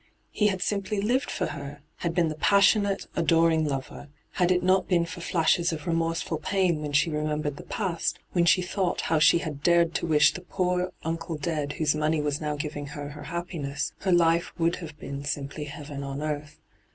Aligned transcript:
He 0.31 0.47
had 0.47 0.63
simply 0.63 0.99
lived 0.99 1.29
for 1.29 1.45
her— 1.45 1.81
had 1.97 2.15
been 2.15 2.27
the 2.29 2.33
passionate, 2.33 3.05
adoring 3.15 3.59
hyGoo>^lc 3.65 3.65
ENTRAPPED 3.67 3.91
141 3.99 4.01
lover. 4.01 4.09
Had 4.31 4.51
it 4.51 4.63
not 4.63 4.87
been 4.87 5.05
for 5.05 5.21
flashes 5.21 5.71
of 5.71 5.85
remorseful 5.85 6.39
pain 6.39 6.81
when 6.81 6.91
she 6.91 7.11
remembered 7.11 7.57
the 7.57 7.63
past, 7.63 8.17
when 8.31 8.43
she 8.45 8.63
thought 8.63 9.01
how 9.11 9.19
she 9.19 9.37
had 9.37 9.61
dared 9.61 9.93
to 9.93 10.07
wish 10.07 10.33
the 10.33 10.41
poor 10.41 10.91
uncle 11.03 11.37
dead 11.37 11.75
whoae 11.77 11.93
money 11.99 12.19
was 12.19 12.41
now 12.41 12.55
giving 12.55 12.87
her 12.87 13.09
her 13.09 13.25
happiness, 13.25 13.93
her 13.99 14.11
life 14.11 14.51
would 14.57 14.77
have 14.77 14.97
been 14.97 15.23
simply 15.23 15.65
heaven 15.65 16.01
on 16.03 16.23
earth. 16.23 16.59